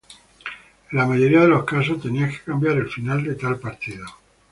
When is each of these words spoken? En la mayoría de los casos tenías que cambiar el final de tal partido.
En 0.91 0.97
la 0.97 1.05
mayoría 1.05 1.41
de 1.41 1.47
los 1.47 1.63
casos 1.63 2.01
tenías 2.01 2.35
que 2.35 2.43
cambiar 2.45 2.75
el 2.77 2.89
final 2.89 3.23
de 3.23 3.35
tal 3.35 3.59
partido. 3.59 4.03